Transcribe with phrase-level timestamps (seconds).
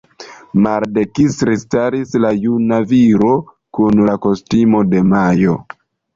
[0.67, 3.29] Maldekstre staris la "Juna Viro
[3.79, 5.57] kun kostumo de majo".